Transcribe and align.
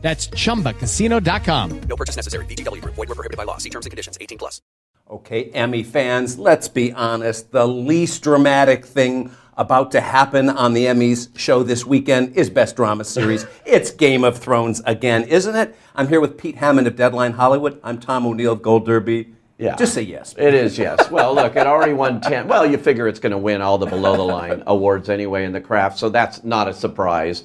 That's 0.00 0.28
chumbacasino.com. 0.28 1.80
No 1.82 1.96
purchase 1.96 2.16
necessary. 2.16 2.44
VGW 2.46 2.80
Group. 2.80 2.94
Void 2.94 3.10
were 3.10 3.14
prohibited 3.14 3.36
by 3.36 3.44
law. 3.44 3.58
See 3.58 3.70
terms 3.70 3.86
and 3.86 3.90
conditions. 3.90 4.16
18 4.20 4.38
plus. 4.38 4.62
Okay, 5.10 5.50
Emmy 5.50 5.82
fans, 5.82 6.38
let's 6.38 6.68
be 6.68 6.92
honest. 6.92 7.50
The 7.50 7.66
least 7.66 8.22
dramatic 8.22 8.86
thing 8.86 9.32
about 9.56 9.90
to 9.90 10.00
happen 10.00 10.48
on 10.48 10.72
the 10.72 10.86
Emmys 10.86 11.36
show 11.36 11.64
this 11.64 11.84
weekend 11.84 12.36
is 12.36 12.48
Best 12.48 12.76
Drama 12.76 13.02
Series. 13.02 13.44
it's 13.66 13.90
Game 13.90 14.22
of 14.22 14.38
Thrones 14.38 14.80
again, 14.86 15.24
isn't 15.24 15.56
it? 15.56 15.74
I'm 15.96 16.06
here 16.06 16.20
with 16.20 16.38
Pete 16.38 16.54
Hammond 16.54 16.86
of 16.86 16.94
Deadline 16.94 17.32
Hollywood. 17.32 17.80
I'm 17.82 17.98
Tom 17.98 18.24
O'Neil 18.24 18.52
of 18.52 18.62
Gold 18.62 18.86
Derby. 18.86 19.34
Yeah. 19.58 19.74
Just 19.74 19.94
say 19.94 20.02
yes. 20.02 20.32
It 20.38 20.54
is, 20.54 20.78
yes. 20.78 21.10
Well, 21.10 21.34
look, 21.34 21.56
it 21.56 21.66
already 21.66 21.92
won 21.92 22.20
10. 22.20 22.46
Well, 22.46 22.64
you 22.64 22.78
figure 22.78 23.08
it's 23.08 23.18
going 23.18 23.32
to 23.32 23.38
win 23.38 23.60
all 23.60 23.78
the 23.78 23.86
below 23.86 24.16
the 24.16 24.22
line 24.22 24.62
awards 24.68 25.10
anyway 25.10 25.44
in 25.44 25.50
the 25.50 25.60
craft, 25.60 25.98
so 25.98 26.08
that's 26.08 26.44
not 26.44 26.68
a 26.68 26.72
surprise. 26.72 27.42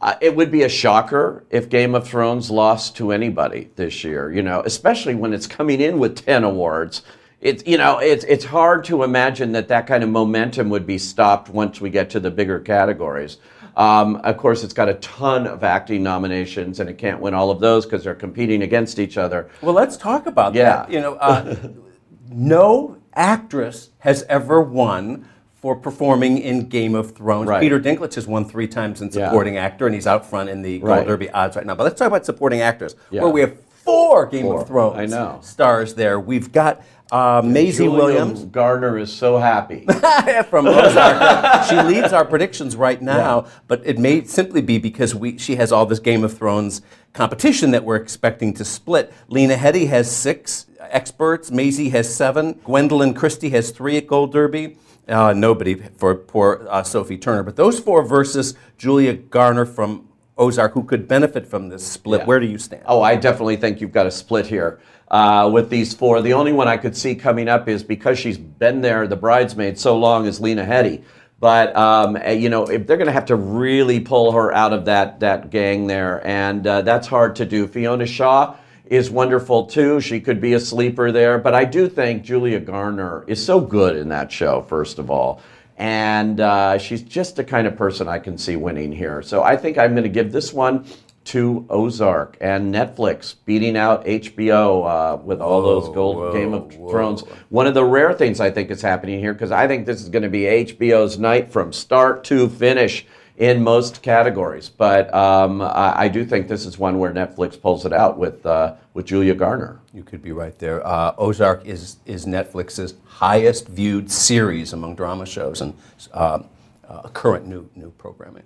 Uh, 0.00 0.14
it 0.20 0.36
would 0.36 0.50
be 0.50 0.62
a 0.62 0.68
shocker 0.68 1.44
if 1.50 1.68
Game 1.68 1.94
of 1.94 2.06
Thrones 2.06 2.50
lost 2.50 2.96
to 2.98 3.10
anybody 3.10 3.70
this 3.74 4.04
year, 4.04 4.32
you 4.32 4.42
know, 4.42 4.62
especially 4.64 5.14
when 5.16 5.32
it's 5.32 5.46
coming 5.48 5.80
in 5.80 5.98
with 5.98 6.24
10 6.24 6.44
awards. 6.44 7.02
It's, 7.40 7.64
you 7.66 7.78
know, 7.78 7.98
it's, 7.98 8.24
it's 8.24 8.44
hard 8.44 8.84
to 8.84 9.02
imagine 9.02 9.52
that 9.52 9.68
that 9.68 9.86
kind 9.88 10.04
of 10.04 10.10
momentum 10.10 10.68
would 10.70 10.86
be 10.86 10.98
stopped 10.98 11.48
once 11.48 11.80
we 11.80 11.90
get 11.90 12.10
to 12.10 12.20
the 12.20 12.30
bigger 12.30 12.60
categories. 12.60 13.38
Um, 13.76 14.16
of 14.16 14.36
course, 14.38 14.64
it's 14.64 14.72
got 14.72 14.88
a 14.88 14.94
ton 14.94 15.46
of 15.46 15.62
acting 15.62 16.02
nominations, 16.02 16.80
and 16.80 16.90
it 16.90 16.98
can't 16.98 17.20
win 17.20 17.34
all 17.34 17.50
of 17.50 17.60
those 17.60 17.84
because 17.86 18.02
they're 18.04 18.14
competing 18.14 18.62
against 18.62 18.98
each 18.98 19.16
other. 19.16 19.50
Well, 19.62 19.74
let's 19.74 19.96
talk 19.96 20.26
about 20.26 20.54
Yeah. 20.54 20.64
that. 20.64 20.90
You 20.92 21.00
know, 21.00 21.14
uh, 21.14 21.54
no 22.28 22.96
actress 23.14 23.90
has 24.00 24.24
ever 24.28 24.60
won 24.60 25.28
for 25.60 25.74
performing 25.74 26.38
in 26.38 26.68
Game 26.68 26.94
of 26.94 27.16
Thrones. 27.16 27.48
Right. 27.48 27.60
Peter 27.60 27.80
Dinklage 27.80 28.14
has 28.14 28.26
won 28.26 28.44
three 28.44 28.68
times 28.68 29.00
in 29.02 29.08
Yeah. 29.12 29.26
supporting 29.26 29.56
actor, 29.56 29.86
and 29.86 29.94
he's 29.94 30.06
out 30.06 30.24
front 30.28 30.48
in 30.48 30.62
the 30.62 30.78
Gold 30.78 30.88
Right. 30.90 31.06
Derby 31.06 31.30
odds 31.30 31.56
right 31.56 31.66
now. 31.66 31.74
But 31.74 31.84
let's 31.84 31.98
talk 31.98 32.06
about 32.08 32.24
supporting 32.24 32.60
actors, 32.60 32.94
Yeah. 33.10 33.22
where 33.22 33.32
we 33.32 33.40
have 33.40 33.54
four 33.84 34.26
Game 34.26 34.44
Four. 34.44 34.60
of 34.60 34.68
Thrones 34.68 35.14
stars 35.46 35.94
there. 35.94 36.20
We've 36.20 36.52
got 36.52 36.82
uh, 37.10 37.40
Maisie 37.42 37.84
Julia 37.84 37.96
Williams. 38.04 38.44
Garner 38.44 38.98
is 38.98 39.10
so 39.10 39.38
happy. 39.38 39.86
from 40.50 40.66
Ozark. 40.66 41.64
she 41.64 41.80
leads 41.80 42.12
our 42.12 42.24
predictions 42.26 42.76
right 42.76 43.00
now, 43.00 43.46
but 43.66 43.80
it 43.84 43.98
may 43.98 44.24
simply 44.24 44.60
be 44.60 44.76
because 44.78 45.14
we 45.14 45.38
she 45.38 45.56
has 45.56 45.72
all 45.72 45.86
this 45.86 46.00
Game 46.00 46.22
of 46.22 46.36
Thrones 46.36 46.82
competition 47.14 47.70
that 47.70 47.82
we're 47.82 47.96
expecting 47.96 48.52
to 48.52 48.64
split. 48.64 49.10
Lena 49.28 49.54
Headey 49.56 49.88
has 49.88 50.14
six 50.14 50.66
experts. 50.80 51.50
Maisie 51.50 51.90
has 51.90 52.14
seven. 52.14 52.54
Gwendoline 52.54 53.14
Christie 53.14 53.50
has 53.50 53.70
three 53.70 53.96
at 53.96 54.06
Gold 54.06 54.32
Derby. 54.32 54.76
Uh, 55.08 55.32
nobody 55.32 55.74
for 55.96 56.14
poor 56.14 56.66
uh, 56.68 56.82
Sophie 56.82 57.18
Turner. 57.18 57.42
But 57.42 57.56
those 57.56 57.80
four 57.80 58.04
versus 58.04 58.54
Julia 58.76 59.14
Garner 59.14 59.64
from 59.64 60.08
Ozark, 60.36 60.72
who 60.74 60.84
could 60.84 61.08
benefit 61.08 61.46
from 61.46 61.68
this 61.68 61.86
split. 61.86 62.20
Yeah. 62.20 62.26
Where 62.26 62.40
do 62.40 62.46
you 62.46 62.58
stand? 62.58 62.82
Oh, 62.86 63.02
I 63.02 63.16
definitely 63.16 63.56
think 63.56 63.80
you've 63.80 63.92
got 63.92 64.06
a 64.06 64.10
split 64.10 64.46
here 64.46 64.80
uh, 65.10 65.50
with 65.52 65.70
these 65.70 65.94
four. 65.94 66.22
The 66.22 66.34
only 66.34 66.52
one 66.52 66.68
I 66.68 66.76
could 66.76 66.96
see 66.96 67.14
coming 67.14 67.48
up 67.48 67.68
is 67.68 67.82
because 67.82 68.18
she's 68.18 68.38
been 68.38 68.80
there, 68.80 69.06
the 69.06 69.16
bridesmaid, 69.16 69.78
so 69.78 69.98
long 69.98 70.26
is 70.26 70.40
Lena 70.40 70.64
Headey. 70.64 71.02
But 71.40 71.74
um, 71.76 72.16
eh, 72.16 72.32
you 72.32 72.48
know, 72.48 72.64
if 72.64 72.86
they're 72.86 72.96
going 72.96 73.06
to 73.06 73.12
have 73.12 73.26
to 73.26 73.36
really 73.36 74.00
pull 74.00 74.32
her 74.32 74.52
out 74.52 74.72
of 74.72 74.84
that 74.86 75.20
that 75.20 75.50
gang 75.50 75.86
there, 75.86 76.24
and 76.26 76.66
uh, 76.66 76.82
that's 76.82 77.06
hard 77.06 77.36
to 77.36 77.46
do. 77.46 77.66
Fiona 77.66 78.06
Shaw 78.06 78.56
is 78.90 79.10
wonderful 79.10 79.66
too. 79.66 80.00
She 80.00 80.20
could 80.20 80.40
be 80.40 80.54
a 80.54 80.60
sleeper 80.60 81.12
there, 81.12 81.38
but 81.38 81.54
I 81.54 81.64
do 81.64 81.88
think 81.88 82.24
Julia 82.24 82.60
Garner 82.60 83.24
is 83.26 83.44
so 83.44 83.60
good 83.60 83.96
in 83.96 84.08
that 84.08 84.32
show. 84.32 84.62
First 84.62 84.98
of 84.98 85.10
all. 85.10 85.40
And 85.76 86.40
uh, 86.40 86.78
she's 86.78 87.02
just 87.02 87.36
the 87.36 87.44
kind 87.44 87.66
of 87.68 87.76
person 87.76 88.08
I 88.08 88.18
can 88.18 88.36
see 88.36 88.56
winning 88.56 88.90
here. 88.90 89.22
So 89.22 89.44
I 89.44 89.56
think 89.56 89.78
I'm 89.78 89.92
going 89.92 90.02
to 90.02 90.08
give 90.08 90.32
this 90.32 90.52
one 90.52 90.84
to 91.28 91.66
Ozark 91.68 92.38
and 92.40 92.74
Netflix 92.74 93.34
beating 93.44 93.76
out 93.76 94.04
HBO 94.06 94.86
uh, 94.88 95.16
with 95.18 95.42
all 95.42 95.60
those 95.60 95.94
gold 95.94 96.32
Game 96.32 96.54
of 96.54 96.72
Thrones. 96.72 97.20
One 97.50 97.66
of 97.66 97.74
the 97.74 97.84
rare 97.84 98.14
things 98.14 98.40
I 98.40 98.50
think 98.50 98.70
is 98.70 98.80
happening 98.80 99.20
here 99.20 99.34
because 99.34 99.52
I 99.52 99.68
think 99.68 99.84
this 99.84 100.00
is 100.00 100.08
going 100.08 100.22
to 100.22 100.30
be 100.30 100.40
HBO's 100.40 101.18
night 101.18 101.52
from 101.52 101.70
start 101.72 102.24
to 102.24 102.48
finish 102.48 103.04
in 103.38 103.62
most 103.62 104.02
categories. 104.02 104.68
But 104.68 105.12
um, 105.14 105.62
I, 105.62 106.00
I 106.00 106.08
do 106.08 106.24
think 106.24 106.48
this 106.48 106.66
is 106.66 106.78
one 106.78 106.98
where 106.98 107.12
Netflix 107.12 107.60
pulls 107.60 107.86
it 107.86 107.92
out 107.92 108.18
with 108.18 108.44
uh, 108.44 108.74
with 108.92 109.06
Julia 109.06 109.34
Garner. 109.34 109.80
You 109.94 110.02
could 110.02 110.22
be 110.22 110.32
right 110.32 110.58
there. 110.58 110.86
Uh, 110.86 111.14
Ozark 111.16 111.64
is 111.64 111.96
is 112.04 112.26
Netflix's 112.26 112.94
highest 113.06 113.68
viewed 113.68 114.10
series 114.10 114.72
among 114.72 114.96
drama 114.96 115.24
shows 115.24 115.60
and 115.60 115.74
uh, 116.12 116.40
uh, 116.86 117.08
current 117.10 117.46
new 117.46 117.70
new 117.74 117.90
programming. 117.92 118.42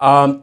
Um, 0.00 0.42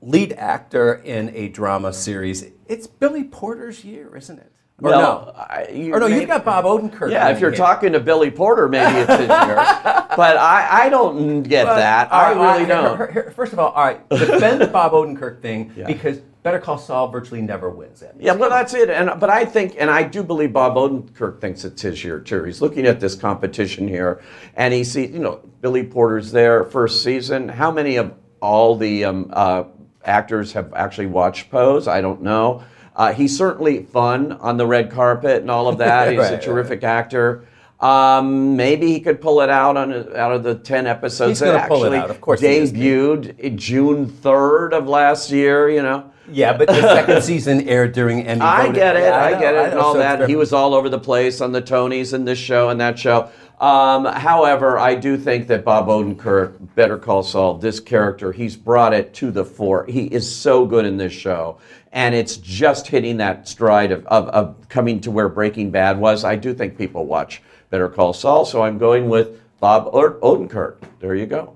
lead 0.00 0.32
actor 0.32 0.94
in 0.94 1.34
a 1.34 1.48
drama 1.48 1.92
series. 1.92 2.44
It's 2.66 2.86
Billy 2.86 3.24
Porter's 3.24 3.84
year, 3.84 4.16
isn't 4.16 4.38
it? 4.38 4.52
Or 4.80 4.90
Well, 4.90 5.00
no? 5.00 5.32
I- 5.36 5.68
you 5.72 5.94
or 5.94 6.00
no, 6.00 6.08
may- 6.08 6.18
you've 6.20 6.28
got 6.28 6.44
Bob 6.44 6.64
Odenkirk. 6.64 7.10
Yeah, 7.12 7.28
if 7.28 7.40
you're 7.40 7.50
here. 7.50 7.56
talking 7.58 7.92
to 7.92 8.00
Billy 8.00 8.30
Porter, 8.30 8.68
maybe 8.68 8.98
it's 9.00 9.10
his 9.10 9.20
year. 9.28 9.54
But 10.16 10.36
I, 10.36 10.84
I 10.84 10.88
don't 10.88 11.42
get 11.42 11.66
But, 11.66 11.76
that. 11.76 12.12
I 12.12 12.32
right, 12.34 12.54
really 12.56 12.66
don't. 12.66 12.96
here- 12.96 13.10
here- 13.12 13.32
First 13.36 13.52
of 13.52 13.58
all, 13.58 13.70
all 13.70 13.84
right, 13.84 14.08
defend 14.08 14.60
the 14.60 14.66
Bob 14.66 14.92
Odenkirk 14.92 15.40
thing 15.40 15.72
Yeah. 15.76 15.86
because 15.86 16.18
Better 16.42 16.58
Call 16.58 16.78
Saul 16.78 17.08
virtually 17.08 17.40
never 17.42 17.70
wins 17.70 18.02
it. 18.02 18.16
Yeah, 18.18 18.32
well, 18.32 18.50
that's 18.50 18.74
it. 18.74 18.90
And 18.90 19.20
but 19.20 19.30
I 19.30 19.44
think, 19.44 19.76
and 19.78 19.88
I 19.88 20.02
do 20.02 20.24
believe 20.24 20.52
Bob 20.52 20.74
Odenkirk 20.74 21.40
thinks 21.40 21.64
it's 21.64 21.82
his 21.82 22.02
year 22.02 22.18
too. 22.18 22.42
He's 22.42 22.60
looking 22.60 22.84
at 22.86 22.98
this 22.98 23.14
competition 23.14 23.86
here, 23.86 24.20
and 24.56 24.74
he 24.74 24.82
sees, 24.82 25.10
you 25.12 25.20
know, 25.20 25.40
Billy 25.60 25.84
Porter's 25.84 26.32
there 26.32 26.64
first 26.64 27.04
season. 27.04 27.48
How 27.48 27.70
many 27.70 27.96
of 27.96 28.14
all 28.40 28.74
the 28.74 29.04
um, 29.04 29.30
uh, 29.32 29.64
actors 30.04 30.52
have 30.54 30.74
actually 30.74 31.06
watched 31.06 31.48
Pose? 31.50 31.86
I 31.86 32.00
don't 32.00 32.22
know. 32.22 32.64
Uh, 32.94 33.12
he's 33.12 33.36
certainly 33.36 33.82
fun 33.84 34.32
on 34.32 34.56
the 34.58 34.66
red 34.66 34.90
carpet 34.90 35.40
and 35.42 35.50
all 35.50 35.68
of 35.68 35.78
that. 35.78 36.08
He's 36.10 36.18
Right, 36.18 36.30
a 36.30 36.34
right. 36.34 36.42
terrific 36.42 36.84
actor. 36.84 37.46
Um, 37.80 38.54
maybe 38.56 38.88
he 38.92 39.00
could 39.00 39.20
pull 39.20 39.40
it 39.40 39.50
out 39.50 39.76
on 39.76 39.92
out 40.14 40.32
of 40.32 40.44
the 40.44 40.54
ten 40.54 40.86
episodes 40.86 41.30
He's 41.30 41.40
that 41.40 41.52
gonna 41.56 41.68
pull 41.68 41.84
it 41.84 41.86
actually 41.88 41.98
out. 41.98 42.10
Of 42.10 42.20
course 42.20 42.40
he 42.40 42.46
is. 42.46 42.72
debuted 42.72 43.56
June 43.56 44.06
third 44.08 44.72
of 44.72 44.86
last 44.86 45.30
year. 45.32 45.68
You 45.68 45.82
know. 45.82 46.10
Yeah, 46.30 46.56
but 46.56 46.68
the 46.68 46.80
second 46.80 47.22
season 47.30 47.68
aired 47.68 47.92
during 47.92 48.24
Emmy. 48.26 48.40
I 48.40 48.70
get 48.70 48.94
it. 48.96 49.00
Yeah, 49.00 49.16
I, 49.24 49.32
know, 49.32 49.40
get 49.40 49.54
it, 49.54 49.58
I 49.58 49.68
and 49.70 49.78
all 49.80 49.94
So 49.94 49.98
that. 49.98 50.28
He 50.28 50.36
was 50.36 50.52
all 50.52 50.72
over 50.74 50.88
the 50.88 51.00
place 51.00 51.40
on 51.40 51.50
the 51.50 51.60
Tonys 51.60 52.12
and 52.12 52.26
this 52.28 52.38
show 52.38 52.68
and 52.68 52.80
that 52.80 52.96
show. 52.98 53.28
Um, 53.62 54.06
however, 54.06 54.76
I 54.76 54.96
do 54.96 55.16
think 55.16 55.46
that 55.46 55.64
Bob 55.64 55.86
Odenkirk, 55.86 56.74
Better 56.74 56.98
Call 56.98 57.22
Saul, 57.22 57.54
this 57.58 57.78
character, 57.78 58.32
he's 58.32 58.56
brought 58.56 58.92
it 58.92 59.14
to 59.14 59.30
the 59.30 59.44
fore. 59.44 59.86
He 59.86 60.06
is 60.06 60.28
so 60.28 60.66
good 60.66 60.84
in 60.84 60.96
this 60.96 61.12
show, 61.12 61.58
and 61.92 62.12
it's 62.12 62.38
just 62.38 62.88
hitting 62.88 63.18
that 63.18 63.46
stride 63.46 63.92
of, 63.92 64.04
of, 64.06 64.26
of 64.30 64.68
coming 64.68 65.00
to 65.02 65.12
where 65.12 65.28
Breaking 65.28 65.70
Bad 65.70 65.96
was. 65.96 66.24
I 66.24 66.34
do 66.34 66.52
think 66.52 66.76
people 66.76 67.06
watch 67.06 67.40
Better 67.70 67.88
Call 67.88 68.12
Saul, 68.12 68.44
so 68.44 68.62
I'm 68.62 68.78
going 68.78 69.08
with 69.08 69.40
Bob 69.60 69.92
Odenkirk. 69.92 70.78
There 70.98 71.14
you 71.14 71.26
go. 71.26 71.54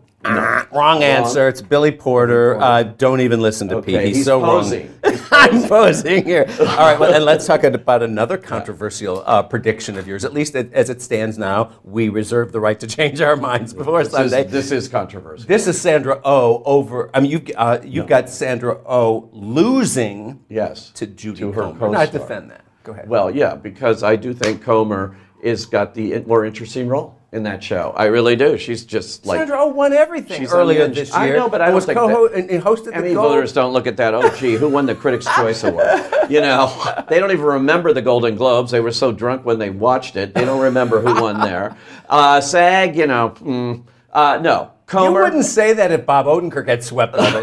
Wrong 0.73 1.03
answer. 1.03 1.49
It's 1.49 1.61
Billy 1.61 1.91
Porter. 1.93 2.57
Uh, 2.61 2.85
don't 2.85 3.21
even 3.21 3.41
listen 3.41 3.69
to 3.69 3.77
Okay, 3.79 3.93
Pete. 3.99 4.07
He's, 4.07 4.17
he's 4.19 4.25
so 4.27 4.41
posing. 4.41 4.93
wrong. 5.03 5.06
I'm 5.33 5.69
posing 5.69 6.25
here. 6.25 6.47
All 6.61 6.67
right, 6.67 6.99
well, 6.99 7.13
and 7.13 7.25
let's 7.25 7.47
talk 7.47 7.65
about 7.65 8.03
another 8.03 8.37
controversial 8.37 9.23
uh, 9.27 9.43
prediction 9.43 9.99
of 9.99 10.07
yours. 10.07 10.25
At 10.25 10.33
least 10.33 10.55
it, 10.55 10.73
as 10.73 10.91
it 10.91 11.03
stands 11.03 11.39
now, 11.39 11.73
we 11.85 12.09
reserve 12.09 12.53
the 12.53 12.61
right 12.61 12.79
to 12.81 12.87
change 12.97 13.21
our 13.21 13.37
minds 13.37 13.73
before 13.73 14.03
This 14.03 14.13
Sunday. 14.13 14.45
is, 14.45 14.53
this 14.53 14.71
is 14.71 14.89
controversial. 14.89 15.47
This 15.47 15.67
is 15.67 15.81
Sandra 15.81 16.21
O 16.25 16.63
over. 16.65 17.11
I 17.15 17.21
mean, 17.21 17.31
you've 17.31 17.51
uh, 17.57 17.79
you've 17.83 18.07
got 18.07 18.29
Sandra 18.29 18.79
O 18.87 19.29
losing 19.33 20.45
yes. 20.49 20.91
to 20.91 21.07
Judy 21.07 21.41
To 21.41 21.53
her 21.53 21.73
Comer. 21.73 21.97
I 21.97 22.07
defend 22.07 22.51
that. 22.51 22.65
Go 22.85 22.93
ahead. 22.93 23.09
Well, 23.09 23.31
yeah, 23.35 23.55
because 23.57 24.03
I 24.03 24.17
do 24.17 24.33
think 24.33 24.63
Comer 24.63 25.17
is 25.43 25.67
got 25.67 25.95
the 25.95 26.21
more 26.21 26.45
interesting 26.45 26.89
role 26.89 27.19
in 27.33 27.43
that 27.43 27.63
show. 27.63 27.93
I 27.97 28.05
really 28.07 28.37
do. 28.37 28.57
She's 28.57 28.85
just 28.85 29.27
like 29.27 29.39
Sandra 29.39 29.59
Oh 29.61 29.67
won 29.69 29.93
everything 29.93 30.41
She's 30.41 30.53
earlier 30.53 30.87
this 30.89 31.13
I 31.13 31.31
know, 31.31 31.49
but 31.49 31.61
I 31.61 31.71
was 31.71 31.85
co 31.85 32.27
and, 32.29 32.49
and 32.51 32.63
hosted 32.63 32.95
Emmy 32.95 33.09
the 33.09 33.15
Gold. 33.15 33.33
voters 33.33 33.53
don't 33.53 33.73
look 33.73 33.87
at 33.87 33.97
that. 33.97 34.15
Oh, 34.15 34.35
gee, 34.37 34.55
who 34.55 34.69
won 34.69 34.87
the 34.87 34.95
Critics' 34.95 35.27
Choice 35.37 35.65
Award? 35.65 35.87
You 36.27 36.41
know, 36.41 37.05
they 37.09 37.21
don't 37.21 37.31
even 37.31 37.45
remember 37.45 37.93
the 37.93 38.03
Golden 38.03 38.35
Globes. 38.35 38.73
They 38.73 38.81
were 38.81 38.91
so 38.91 39.13
drunk 39.13 39.45
when 39.45 39.61
they 39.61 39.71
watched 39.71 40.17
it, 40.17 40.35
they 40.35 40.45
don't 40.45 40.61
remember 40.61 41.01
who 41.01 41.23
won 41.23 41.41
there. 41.41 41.77
Uh, 42.09 42.41
SAG, 42.41 42.97
you 42.97 43.07
know, 43.09 43.31
mm, 43.31 43.85
uh, 44.13 44.39
no. 44.41 44.71
You 44.93 45.13
wouldn't 45.13 45.45
say 45.45 45.73
that 45.73 45.91
if 45.91 46.07
Bob 46.07 46.27
Odenkirk 46.27 46.69
had 46.69 46.85
swept 46.85 47.17
all 47.17 47.23
those. 47.25 47.43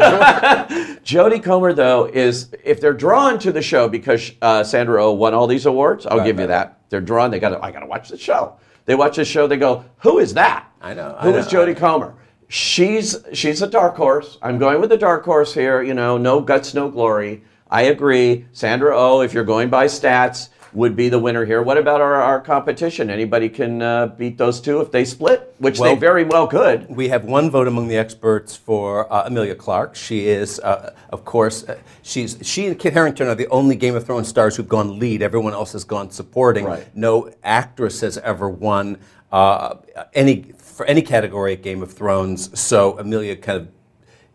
Jodie 1.04 1.42
Comer, 1.42 1.74
though, 1.74 2.06
is 2.06 2.50
if 2.64 2.80
they're 2.80 2.94
drawn 2.94 3.38
to 3.40 3.52
the 3.52 3.60
show 3.60 3.88
because 3.90 4.32
uh, 4.40 4.64
Sandra 4.64 5.04
Oh 5.04 5.12
won 5.12 5.34
all 5.34 5.46
these 5.46 5.66
awards, 5.66 6.06
I'll 6.06 6.24
give 6.24 6.40
you 6.40 6.46
that. 6.46 6.80
They're 6.88 7.02
drawn. 7.02 7.30
They 7.30 7.40
got. 7.40 7.62
I 7.62 7.70
got 7.70 7.80
to 7.80 7.86
watch 7.86 8.08
the 8.08 8.16
show. 8.16 8.56
They 8.86 8.94
watch 8.94 9.16
the 9.16 9.24
show. 9.24 9.46
They 9.46 9.56
go, 9.56 9.84
"Who 9.98 10.18
is 10.18 10.34
that? 10.34 10.66
I 10.80 10.94
know, 10.94 11.16
I 11.18 11.24
Who 11.24 11.34
is 11.36 11.52
know, 11.52 11.62
I 11.62 11.66
Jodie 11.66 11.76
Comer? 11.76 12.14
She's 12.48 13.16
she's 13.32 13.62
a 13.62 13.66
dark 13.66 13.96
horse. 13.96 14.38
I'm 14.42 14.58
going 14.58 14.80
with 14.80 14.90
the 14.90 14.98
dark 14.98 15.24
horse 15.24 15.54
here. 15.54 15.82
You 15.82 15.94
know, 15.94 16.18
no 16.18 16.40
guts, 16.40 16.74
no 16.74 16.90
glory. 16.90 17.42
I 17.70 17.82
agree. 17.82 18.46
Sandra 18.52 18.94
Oh, 18.96 19.20
if 19.22 19.32
you're 19.32 19.44
going 19.44 19.70
by 19.70 19.86
stats, 19.86 20.50
would 20.74 20.96
be 20.96 21.08
the 21.08 21.18
winner 21.18 21.44
here. 21.44 21.62
What 21.62 21.78
about 21.78 22.00
our, 22.00 22.14
our 22.14 22.40
competition? 22.40 23.08
Anybody 23.08 23.48
can 23.48 23.80
uh, 23.80 24.08
beat 24.08 24.36
those 24.36 24.60
two 24.60 24.80
if 24.80 24.90
they 24.90 25.04
split, 25.04 25.54
which 25.58 25.78
Well- 25.78 25.94
they 25.94 25.98
very 25.98 26.24
well 26.24 26.46
could. 26.46 26.88
We 26.88 27.08
have 27.08 27.24
one 27.24 27.50
vote 27.50 27.68
among 27.68 27.88
the 27.88 27.96
experts 27.96 28.56
for 28.56 29.10
uh, 29.12 29.26
Emilia 29.26 29.54
Clarke. 29.54 29.94
She 29.94 30.26
is, 30.26 30.58
uh, 30.60 30.92
of 31.10 31.24
course, 31.24 31.64
uh, 31.68 31.78
she's 32.02 32.36
she 32.42 32.66
and 32.66 32.78
Kit 32.78 32.92
Harington 32.92 33.28
are 33.28 33.34
the 33.34 33.48
only 33.48 33.76
Game 33.76 33.94
of 33.94 34.04
Thrones 34.04 34.28
stars 34.28 34.56
who've 34.56 34.68
gone 34.68 34.98
lead. 34.98 35.22
Everyone 35.22 35.52
else 35.52 35.72
has 35.72 35.84
gone 35.84 36.10
supporting. 36.10 36.64
Right. 36.64 36.86
No 36.96 37.30
actress 37.44 38.00
has 38.00 38.18
ever 38.18 38.48
won 38.48 38.98
uh, 39.32 39.76
any 40.12 40.52
for 40.58 40.84
any 40.86 41.02
category 41.02 41.52
at 41.52 41.62
Game 41.62 41.82
of 41.82 41.92
Thrones. 41.92 42.58
So 42.58 42.98
Amelia 42.98 43.36
kind 43.36 43.60
of. 43.62 43.68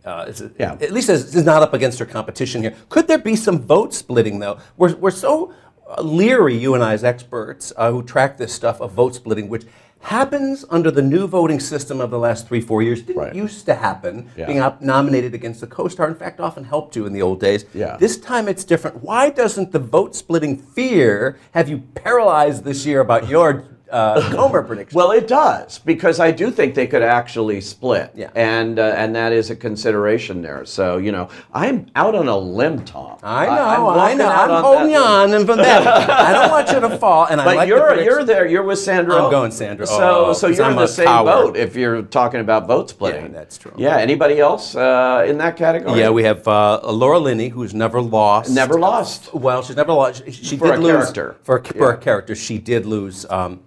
Uh, 0.06 0.26
is, 0.30 0.42
Yeah. 0.58 0.78
At 0.80 0.92
least 0.92 1.10
is, 1.10 1.36
not 1.44 1.62
up 1.62 1.74
against 1.74 2.00
her 2.00 2.06
competition 2.06 2.62
here. 2.64 2.74
Could 2.88 3.08
there 3.08 3.18
be 3.18 3.36
some 3.36 3.60
vote 3.60 3.94
splitting 3.94 4.40
though? 4.40 4.58
We're, 4.78 4.96
we're 4.96 5.12
so 5.12 5.54
leery, 6.02 6.56
you 6.56 6.76
and 6.76 6.84
I 6.84 6.94
as 6.94 7.04
experts 7.04 7.74
uh, 7.76 7.92
who 7.92 8.04
track 8.04 8.38
this 8.38 8.54
stuff, 8.54 8.80
of 8.82 8.92
vote 8.92 9.16
splitting, 9.16 9.50
which 9.50 9.66
happens 10.02 10.64
under 10.70 10.90
the 10.92 11.02
new 11.02 11.28
voting 11.28 11.60
system 11.60 12.00
of 12.00 12.10
the 12.10 12.18
last 12.20 12.48
three, 12.48 12.62
four 12.62 12.82
years. 12.82 13.02
Didn't 13.02 13.22
Right. 13.22 13.36
used 13.36 13.66
to 13.66 13.76
happen. 13.76 14.30
Yeah. 14.38 14.46
Being 14.46 14.64
nominated 14.80 15.34
against 15.34 15.60
the 15.62 15.68
co-star, 15.68 16.08
in 16.08 16.16
fact, 16.16 16.40
often 16.40 16.64
helped 16.64 16.96
you 16.96 17.06
in 17.06 17.12
the 17.14 17.22
old 17.22 17.40
days. 17.42 17.66
Yeah. 17.74 17.98
This 17.98 18.18
time 18.18 18.48
it's 18.48 18.64
different. 18.64 19.04
Why 19.04 19.30
doesn't 19.30 19.72
the 19.72 19.80
vote 19.80 20.16
splitting 20.16 20.58
fear 20.58 21.38
have 21.52 21.68
you 21.70 21.80
paralyzed 21.96 22.64
this 22.64 22.86
year 22.86 23.02
about 23.02 23.28
your 23.28 23.66
uh, 23.92 24.22
Comer 24.36 24.64
prediction? 24.64 24.96
Well, 24.96 25.12
it 25.12 25.28
does 25.28 25.80
because 25.80 26.20
I 26.20 26.32
do 26.32 26.52
think 26.52 26.76
they 26.76 26.88
could 26.88 27.02
actually 27.02 27.62
split, 27.62 28.12
Yeah. 28.16 28.30
and 28.36 28.80
uh, 28.80 28.94
and 28.98 29.16
that 29.16 29.32
is 29.34 29.50
a 29.50 29.56
consideration 29.56 30.42
there. 30.42 30.66
So 30.66 30.98
you 30.98 31.12
know, 31.12 31.30
I'm 31.54 31.88
out 31.96 32.16
on 32.16 32.28
a 32.28 32.38
limb, 32.38 32.84
Tom. 32.86 33.18
I 33.24 33.46
know, 33.46 33.90
I'm 33.90 34.00
I, 34.00 34.14
know. 34.14 34.30
I'm 34.30 34.52
on 34.52 34.64
holding 34.64 34.96
on, 34.96 35.34
and 35.34 35.46
from 35.46 35.58
that, 35.58 35.86
I 36.10 36.34
don't 36.34 36.50
want 36.52 36.70
you 36.72 36.80
to 36.80 36.98
fall. 36.98 37.26
And 37.28 37.42
I 37.42 37.46
But 37.46 37.56
like 37.56 37.66
the 37.70 37.76
you're 37.76 37.86
prediction. 37.88 38.06
you're 38.06 38.24
there. 38.24 38.48
You're 38.48 38.64
with 38.64 38.80
Sandra. 38.80 39.24
I'm 39.24 39.32
going 39.32 39.52
Sandra. 39.52 39.86
So 39.88 40.26
Oh, 40.28 40.34
so 40.34 40.48
you're 40.48 40.64
I'm 40.66 40.72
in 40.72 40.78
the 40.78 40.88
same 40.88 41.06
coward. 41.06 41.26
boat 41.54 41.58
if 41.58 41.76
you're 41.76 42.02
talking 42.04 42.42
about 42.42 42.68
vote 42.68 42.90
splitting. 42.90 43.26
Yeah, 43.28 43.32
that's 43.40 43.58
true. 43.58 43.74
Yeah. 43.78 43.98
Anybody 43.98 44.40
else 44.40 44.76
uh, 44.76 45.26
in 45.28 45.38
that 45.40 45.56
category? 45.58 46.00
Yeah, 46.00 46.10
we 46.10 46.24
have 46.24 46.48
uh, 46.48 46.82
Laura 46.92 47.20
Linney, 47.20 47.50
who's 47.50 47.74
never 47.74 48.02
lost. 48.02 48.50
never 48.54 48.80
lost. 48.80 49.34
Well, 49.34 49.62
she's 49.64 49.76
never 49.76 49.94
lost. 49.94 50.24
She, 50.26 50.32
she 50.32 50.58
For 50.58 50.68
did 50.72 50.80
a 50.80 50.82
lose 50.82 50.92
character. 51.12 51.36
For, 51.44 51.58
a- 51.58 51.64
for 51.64 51.92
a 51.92 51.98
character, 51.98 52.36
she 52.36 52.58
did 52.58 52.86
lose 52.86 53.26
um, 53.30 53.62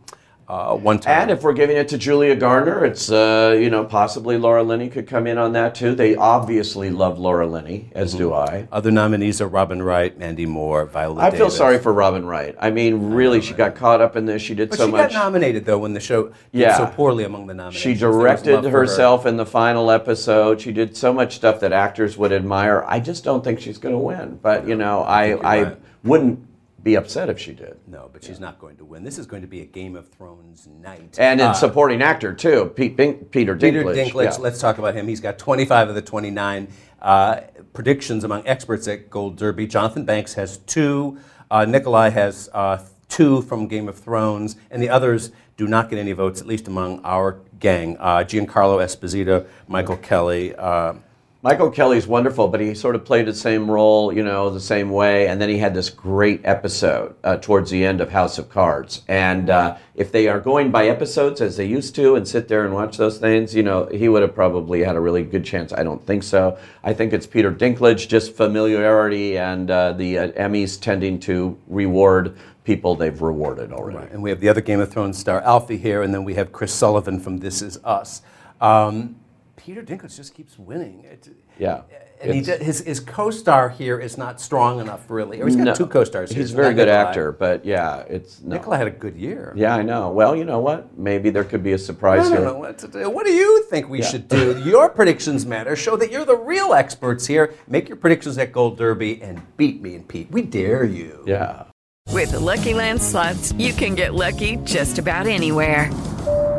uh, 0.48 0.76
one 0.76 0.98
time. 0.98 1.22
And 1.22 1.30
if 1.30 1.42
we're 1.42 1.52
giving 1.52 1.76
it 1.76 1.88
to 1.88 1.98
Julia 1.98 2.34
Garner, 2.36 2.84
it's 2.84 3.10
uh, 3.10 3.56
you 3.58 3.70
know 3.70 3.84
possibly 3.84 4.36
Laura 4.38 4.62
Linney 4.62 4.88
could 4.88 5.06
come 5.06 5.26
in 5.26 5.38
on 5.38 5.52
that 5.52 5.74
too. 5.74 5.94
They 5.94 6.14
obviously 6.16 6.90
love 6.90 7.18
Laura 7.18 7.46
Linney, 7.46 7.90
as 7.94 8.14
do 8.14 8.32
I. 8.34 8.68
Other 8.72 8.90
nominees 8.90 9.40
are 9.40 9.48
Robin 9.48 9.82
Wright, 9.82 10.16
Mandy 10.18 10.46
Moore, 10.46 10.84
Viola 10.86 11.22
I 11.22 11.30
feel 11.30 11.50
sorry 11.50 11.78
for 11.78 11.92
Robin 11.92 12.26
Wright. 12.26 12.54
I 12.60 12.70
mean, 12.70 13.12
really, 13.12 13.40
she 13.40 13.54
got 13.54 13.74
caught 13.74 14.00
up 14.00 14.16
in 14.16 14.26
this. 14.26 14.42
She 14.42 14.54
did 14.54 14.70
But 14.70 14.78
so 14.78 14.86
she 14.86 14.92
much. 14.92 15.12
got 15.12 15.24
nominated 15.24 15.64
though 15.64 15.78
when 15.78 15.92
the 15.94 16.00
show 16.00 16.24
did 16.24 16.34
Yeah. 16.52 16.76
so 16.76 16.86
poorly 16.86 17.24
among 17.24 17.46
the 17.46 17.54
nominations. 17.54 17.82
She 17.82 17.94
There 17.94 18.08
was 18.08 18.16
love 18.16 18.24
directed 18.42 18.62
for 18.64 18.70
her. 18.70 18.78
herself 18.80 19.26
in 19.26 19.36
the 19.36 19.46
final 19.46 19.90
episode. 19.90 20.60
She 20.60 20.72
did 20.72 20.96
so 20.96 21.12
much 21.12 21.34
stuff 21.36 21.60
that 21.60 21.72
actors 21.72 22.16
would 22.18 22.32
admire. 22.32 22.84
I 22.86 23.00
just 23.00 23.24
don't 23.24 23.42
think 23.44 23.60
she's 23.60 23.78
going 23.78 23.94
to 23.94 23.98
win. 23.98 24.38
But 24.42 24.66
you 24.68 24.74
know, 24.76 25.02
I 25.02 25.26
you're 25.26 25.46
I 25.46 25.72
wouldn't 26.04 26.40
be 26.82 26.96
upset 26.96 27.30
if 27.30 27.38
she 27.38 27.52
did. 27.52 27.76
No, 27.86 28.10
but 28.12 28.24
she's 28.24 28.40
not 28.40 28.58
going 28.58 28.76
to 28.76 28.84
win. 28.84 29.04
This 29.04 29.18
is 29.18 29.26
going 29.26 29.42
to 29.42 29.48
be 29.48 29.60
a 29.60 29.66
Game 29.66 29.94
of 29.94 30.08
Thrones 30.08 30.66
night. 30.66 31.16
And 31.18 31.40
in 31.40 31.48
Uh, 31.48 31.52
supporting 31.52 32.02
actor 32.02 32.32
too, 32.32 32.72
Pete 32.74 32.96
Bink, 32.96 33.30
Peter 33.30 33.54
Dinklage. 33.54 33.60
Peter 33.60 33.84
Dinklage, 33.84 34.36
yeah. 34.36 34.42
let's 34.42 34.60
talk 34.60 34.78
about 34.78 34.94
him. 34.94 35.06
He's 35.06 35.20
got 35.20 35.38
25 35.38 35.90
of 35.90 35.94
the 35.94 36.02
29 36.02 36.68
uh, 37.00 37.40
predictions 37.72 38.24
among 38.24 38.46
experts 38.46 38.88
at 38.88 39.10
Gold 39.10 39.36
Derby. 39.36 39.66
Jonathan 39.66 40.04
Banks 40.04 40.34
has 40.34 40.58
two. 40.58 41.18
Uh, 41.50 41.64
Nikolaj 41.66 42.12
has 42.12 42.48
uh, 42.52 42.78
two 43.08 43.42
from 43.42 43.68
Game 43.68 43.88
of 43.88 43.98
Thrones, 43.98 44.56
and 44.70 44.82
the 44.82 44.88
others 44.88 45.30
do 45.56 45.68
not 45.68 45.90
get 45.90 45.98
any 45.98 46.12
votes, 46.12 46.40
at 46.40 46.46
least 46.46 46.66
among 46.66 47.00
our 47.04 47.38
gang. 47.60 47.96
Uh, 48.00 48.18
Giancarlo 48.24 48.82
Esposito, 48.82 49.46
Michael 49.68 49.98
Kelly. 49.98 50.54
Uh, 50.56 50.94
Michael 51.44 51.72
Kelly's 51.72 52.06
wonderful, 52.06 52.46
but 52.46 52.60
he 52.60 52.72
sort 52.72 52.94
of 52.94 53.04
played 53.04 53.26
the 53.26 53.34
same 53.34 53.68
role, 53.68 54.12
you 54.12 54.22
know, 54.22 54.48
the 54.48 54.60
same 54.60 54.90
way. 54.90 55.26
And 55.26 55.42
then 55.42 55.48
he 55.48 55.58
had 55.58 55.74
this 55.74 55.90
great 55.90 56.40
episode 56.44 57.16
uh, 57.24 57.36
towards 57.38 57.68
the 57.68 57.84
end 57.84 58.00
of 58.00 58.12
House 58.12 58.38
of 58.38 58.48
Cards. 58.48 59.02
And 59.08 59.50
uh, 59.50 59.76
if 59.96 60.12
they 60.12 60.28
are 60.28 60.38
going 60.38 60.70
by 60.70 60.86
episodes 60.86 61.40
as 61.40 61.56
they 61.56 61.64
used 61.64 61.96
to 61.96 62.14
and 62.14 62.28
sit 62.28 62.46
there 62.46 62.64
and 62.64 62.72
watch 62.72 62.96
those 62.96 63.18
things, 63.18 63.56
you 63.56 63.64
know, 63.64 63.86
he 63.86 64.08
would 64.08 64.22
have 64.22 64.36
probably 64.36 64.84
had 64.84 64.94
a 64.94 65.00
really 65.00 65.24
good 65.24 65.44
chance. 65.44 65.72
I 65.72 65.82
don't 65.82 66.06
think 66.06 66.22
so. 66.22 66.56
I 66.84 66.92
think 66.92 67.12
it's 67.12 67.26
Peter 67.26 67.50
Dinklage, 67.50 68.06
just 68.06 68.36
familiarity 68.36 69.36
and 69.36 69.68
uh, 69.68 69.94
the 69.94 70.18
uh, 70.18 70.28
Emmys 70.32 70.80
tending 70.80 71.18
to 71.20 71.58
reward 71.66 72.36
people 72.62 72.94
they've 72.94 73.20
rewarded 73.20 73.72
already. 73.72 73.98
Right. 73.98 74.12
and 74.12 74.22
we 74.22 74.30
have 74.30 74.38
the 74.38 74.48
other 74.48 74.60
Game 74.60 74.78
of 74.78 74.92
Thrones 74.92 75.18
star, 75.18 75.40
Alfie, 75.40 75.76
here, 75.76 76.02
and 76.02 76.14
then 76.14 76.22
we 76.22 76.34
have 76.34 76.52
Chris 76.52 76.72
Sullivan 76.72 77.18
from 77.18 77.38
This 77.38 77.62
Is 77.62 77.78
Us. 77.82 78.22
Um, 78.60 79.16
Peter 79.64 79.80
Dinklage 79.82 80.16
just 80.16 80.34
keeps 80.34 80.58
winning. 80.58 81.04
It, 81.04 81.28
Yeah. 81.56 81.82
And 82.20 82.34
he, 82.34 82.40
did- 82.40 82.62
his, 82.62 82.80
his 82.80 82.98
co-star 83.00 83.68
here 83.68 83.98
is 83.98 84.18
not 84.18 84.40
strong 84.40 84.80
enough, 84.80 85.08
really. 85.08 85.40
Or 85.40 85.46
he's 85.46 85.54
got 85.56 85.64
No, 85.64 85.74
two 85.74 85.86
co-stars. 85.86 86.30
He's 86.32 86.52
a 86.52 86.56
very 86.56 86.74
good 86.74 86.88
Nikolaj. 86.88 87.06
actor, 87.08 87.32
but 87.32 87.64
yeah, 87.64 87.98
it's 88.08 88.40
no. 88.42 88.58
Nikolaj 88.58 88.78
had 88.78 88.86
a 88.88 88.90
good 88.90 89.16
year. 89.16 89.52
Yeah, 89.56 89.74
I 89.76 89.82
know. 89.82 90.10
Well, 90.10 90.34
you 90.34 90.44
know 90.44 90.58
what? 90.58 90.96
Maybe 90.98 91.30
there 91.30 91.44
could 91.44 91.62
be 91.62 91.72
a 91.74 91.78
surprise 91.78 92.26
I 92.26 92.28
here. 92.28 92.36
don't 92.38 92.44
know 92.46 92.58
what 92.58 92.78
to 92.78 92.88
do. 92.88 93.08
What 93.10 93.24
do 93.26 93.32
you 93.32 93.64
think 93.70 93.88
we 93.88 94.02
should 94.02 94.26
do? 94.28 94.58
Your 94.64 94.88
predictions 94.88 95.46
matter. 95.46 95.76
Show 95.76 95.96
that 95.96 96.10
you're 96.10 96.24
the 96.24 96.36
real 96.36 96.74
experts 96.74 97.26
here. 97.26 97.54
Make 97.68 97.88
your 97.88 97.96
predictions 97.96 98.38
at 98.38 98.52
Gold 98.52 98.78
Derby 98.78 99.22
and 99.22 99.40
beat 99.56 99.80
me 99.82 99.94
and 99.94 100.06
Pete. 100.06 100.30
We 100.30 100.42
dare 100.42 100.84
you. 100.84 101.22
Yeah. 101.26 101.64
With 102.10 102.32
the 102.32 102.40
Lucky 102.40 102.74
Land 102.74 103.00
slots, 103.00 103.52
you 103.52 103.72
can 103.72 103.94
get 103.94 104.12
lucky 104.14 104.56
just 104.64 104.98
about 104.98 105.26
anywhere. 105.28 105.88